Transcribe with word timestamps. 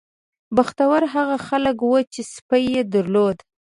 بختور 0.55 1.01
هغه 1.13 1.37
خلک 1.47 1.77
وو 1.81 1.99
چې 2.13 2.21
سپی 2.33 2.63
یې 2.73 2.81
درلود. 2.93 3.37